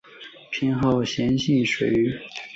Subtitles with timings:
[0.49, 2.19] 偏好咸性水域。